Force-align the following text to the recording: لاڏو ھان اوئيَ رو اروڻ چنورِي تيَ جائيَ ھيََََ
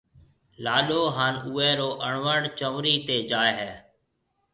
لاڏو 0.63 1.01
ھان 1.15 1.33
اوئيَ 1.47 1.69
رو 1.79 1.89
اروڻ 2.05 2.41
چنورِي 2.57 2.95
تيَ 3.07 3.17
جائيَ 3.29 3.51
ھيََََ 3.59 3.71